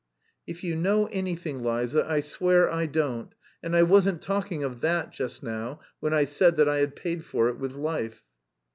[0.47, 3.35] "If you know anything, Liza, I swear I don't...
[3.61, 7.23] and I wasn't talking of that just now when I said that I had paid
[7.23, 8.23] for it with life...."